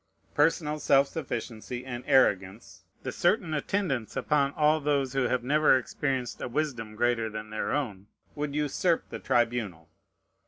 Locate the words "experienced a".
5.77-6.47